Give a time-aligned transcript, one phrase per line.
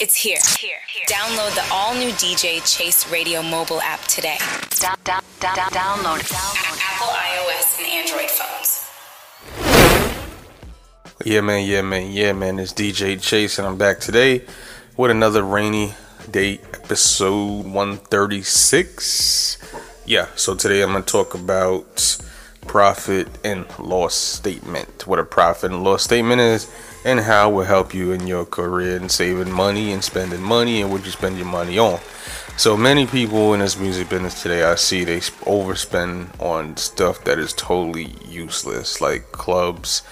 [0.00, 0.38] It's here.
[0.58, 0.78] here.
[1.10, 4.38] Download the all new DJ Chase Radio mobile app today.
[4.78, 6.20] Down, down, down, down, download.
[6.80, 8.86] Apple, iOS, and Android phones.
[11.22, 12.58] Yeah, man, yeah, man, yeah, man.
[12.58, 14.46] It's DJ Chase, and I'm back today
[14.96, 15.92] with another rainy
[16.30, 19.58] day episode 136.
[20.06, 22.16] Yeah, so today I'm going to talk about
[22.66, 25.06] profit and loss statement.
[25.06, 26.72] What a profit and loss statement is,
[27.04, 30.82] and how it will help you in your career and saving money and spending money
[30.82, 31.98] and what you spend your money on.
[32.56, 37.38] So many people in this music business today, I see they overspend on stuff that
[37.38, 40.02] is totally useless, like clubs,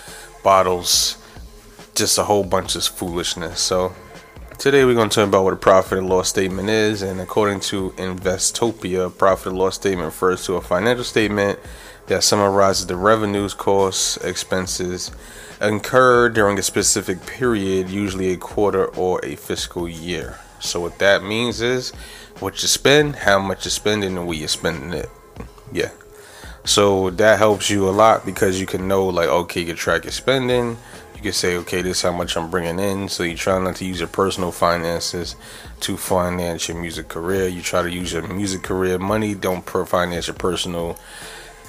[0.42, 1.18] bottles,
[1.94, 3.60] just a whole bunch of foolishness.
[3.60, 3.94] So
[4.56, 7.60] today we're going to talk about what a profit and loss statement is, and according
[7.60, 11.58] to Investopedia, profit and loss statement refers to a financial statement
[12.08, 15.10] that summarizes the revenues, costs, expenses
[15.60, 20.38] incurred during a specific period, usually a quarter or a fiscal year.
[20.60, 21.92] So what that means is
[22.40, 25.08] what you spend, how much you're spending, and where you're spending it.
[25.72, 25.90] Yeah.
[26.64, 30.04] So that helps you a lot because you can know, like, okay, you can track
[30.04, 30.76] your spending.
[31.16, 33.08] You can say, okay, this is how much I'm bringing in.
[33.08, 35.34] So you try not to use your personal finances
[35.80, 37.48] to finance your music career.
[37.48, 39.34] You try to use your music career money.
[39.34, 40.96] Don't finance your personal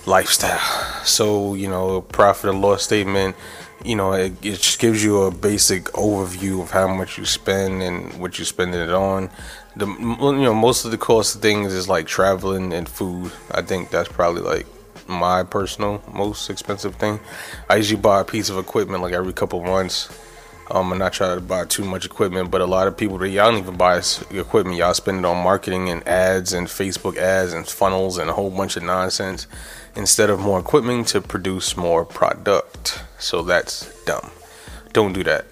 [0.06, 1.04] lifestyle.
[1.04, 3.36] So you know, profit and loss statement.
[3.84, 7.82] You know, it, it just gives you a basic overview of how much you spend
[7.82, 9.30] and what you're spending it on.
[9.76, 13.32] The you know most of the cost of things is like traveling and food.
[13.52, 14.66] I think that's probably like
[15.08, 17.20] my personal most expensive thing.
[17.70, 20.10] I usually buy a piece of equipment like every couple months.
[20.72, 23.30] Um, and not try to buy too much equipment, but a lot of people that
[23.30, 24.78] y'all don't even buy equipment.
[24.78, 28.52] Y'all spend it on marketing and ads and Facebook ads and funnels and a whole
[28.52, 29.48] bunch of nonsense
[29.96, 33.02] instead of more equipment to produce more product.
[33.18, 34.30] So that's dumb.
[34.94, 35.46] Don't do that.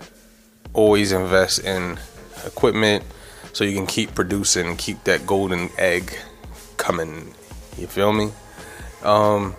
[0.74, 1.98] Always invest in
[2.46, 3.04] equipment
[3.54, 6.16] so you can keep producing, keep that golden egg
[6.78, 7.34] coming.
[7.78, 8.32] You feel me?
[9.04, 9.56] Um,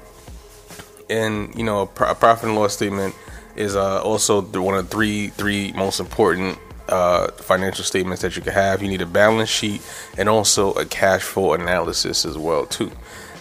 [1.10, 3.14] and you know, a, profit and loss statement
[3.58, 6.58] is uh, also the, one of the three three most important
[6.88, 8.82] uh, financial statements that you can have.
[8.82, 9.82] You need a balance sheet
[10.16, 12.90] and also a cash flow analysis as well too.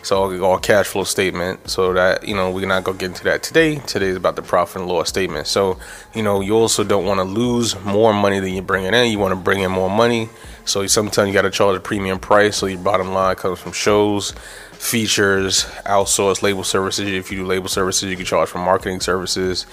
[0.07, 1.69] So all cash flow statement.
[1.69, 3.75] So that you know we're not gonna get into that today.
[3.79, 5.47] Today is about the profit and loss statement.
[5.47, 5.79] So
[6.16, 9.12] you know you also don't want to lose more money than you're bringing in.
[9.12, 10.29] You want to bring in more money.
[10.63, 12.56] So sometimes you got to charge a premium price.
[12.56, 14.31] So your bottom line comes from shows,
[14.72, 17.12] features, outsourced label services.
[17.12, 19.66] If you do label services, you can charge for marketing services,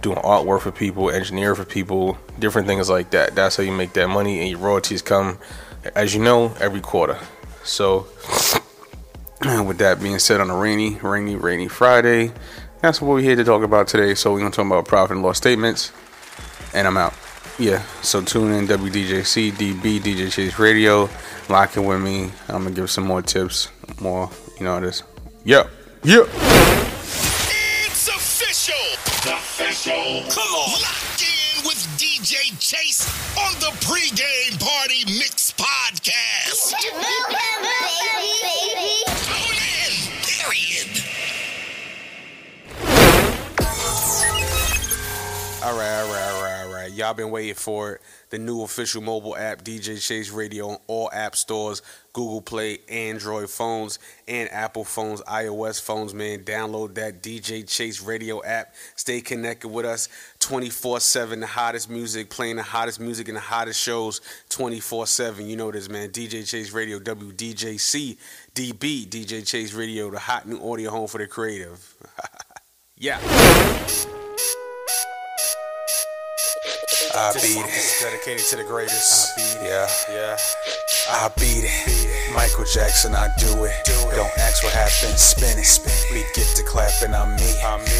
[0.00, 3.34] doing artwork for people, engineer for people, different things like that.
[3.34, 5.36] That's how you make that money, and your royalties come,
[5.94, 7.18] as you know, every quarter.
[7.62, 8.06] So.
[9.66, 12.32] with that being said, on a rainy, rainy, rainy Friday,
[12.80, 14.14] that's what we're here to talk about today.
[14.14, 15.90] So we're gonna talk about profit and loss statements,
[16.74, 17.14] and I'm out.
[17.58, 21.08] Yeah, so tune in WDJC, DB, DJ Chase Radio,
[21.48, 22.30] lock in with me.
[22.48, 23.68] I'm gonna give some more tips,
[24.00, 25.02] more, you know this.
[25.44, 25.64] Yeah,
[26.04, 26.22] yeah.
[27.84, 28.74] It's official.
[29.32, 30.22] Official.
[30.30, 30.80] Come on.
[30.82, 35.41] Lock in with DJ Chase on the pregame party mix
[45.64, 46.92] All right, all right, all right, all right.
[46.92, 48.00] Y'all been waiting for it.
[48.30, 53.48] The new official mobile app, DJ Chase Radio, on all app stores, Google Play, Android
[53.48, 56.40] phones, and Apple phones, iOS phones, man.
[56.40, 58.74] Download that DJ Chase Radio app.
[58.96, 60.08] Stay connected with us
[60.40, 61.38] 24 7.
[61.38, 65.46] The hottest music, playing the hottest music and the hottest shows 24 7.
[65.46, 66.08] You know this, man.
[66.08, 68.18] DJ Chase Radio, WDJC,
[68.56, 71.94] DB, DJ Chase Radio, the hot new audio home for the creative.
[72.96, 73.20] yeah.
[77.14, 78.00] I beat it.
[78.00, 79.32] Dedicated to the greatest.
[79.32, 79.68] I beat it.
[79.68, 79.88] Yeah.
[80.08, 80.36] Yeah.
[81.10, 82.32] I beat it.
[82.32, 83.72] Michael Jackson, I do it.
[83.84, 85.68] Don't ask what happened, spin it.
[86.12, 87.52] We get to clapping, I'm me.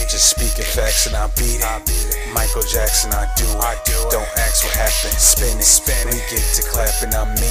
[0.08, 2.32] Just speaking facts and I beat it.
[2.32, 3.60] Michael Jackson, I do it.
[4.08, 5.68] Don't ask what happened, spin it.
[6.08, 7.50] We get to clapping, I'm me.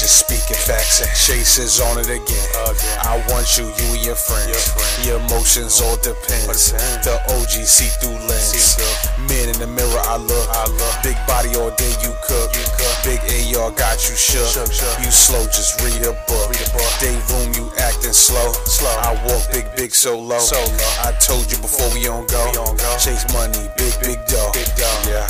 [0.00, 2.48] Just speaking facts and Chase is on it again.
[3.04, 4.72] I want you, you and your friends.
[5.04, 6.72] Your emotions all depends.
[7.04, 8.80] The OG see through lens.
[9.28, 10.13] Men in the mirror, I
[11.34, 12.52] body all day, you cook.
[13.02, 13.18] Big
[13.56, 14.54] AR got you shook.
[15.02, 16.46] You slow, just read a book.
[16.50, 16.92] Read a book.
[17.00, 18.52] Day room, you acting slow.
[18.66, 18.94] slow.
[19.02, 20.38] I walk big, big so low.
[20.38, 20.92] so low.
[21.02, 22.52] I told you before we on go.
[22.98, 24.52] Chase money, big, big dough.
[25.06, 25.26] Yeah.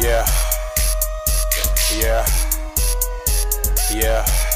[0.00, 0.26] Yeah.
[2.00, 2.26] Yeah.
[3.92, 4.51] Yeah.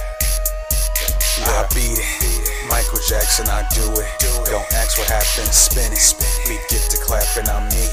[1.46, 2.68] I beat it.
[2.68, 4.08] Michael Jackson, I do it.
[4.46, 6.14] Don't ask what happened, spin it.
[6.48, 7.86] We get to clapping, I'm me.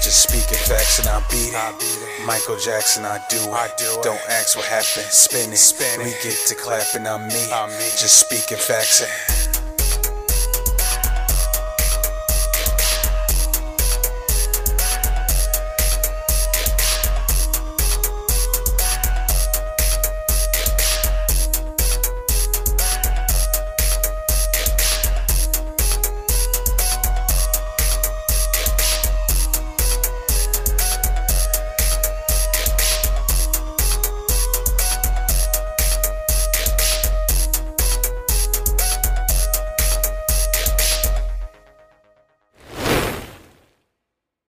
[0.00, 2.26] Just speaking facts and I beat it.
[2.26, 4.02] Michael Jackson, I do it.
[4.02, 5.98] Don't ask what happened, spin it.
[5.98, 7.44] We get to clapping, I'm me.
[7.96, 9.43] Just speaking facts and